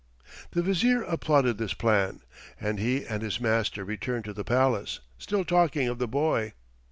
[0.53, 2.21] The Vizier applauded this plan,
[2.59, 6.53] and he and his master returned to the palace, still talking of the boy.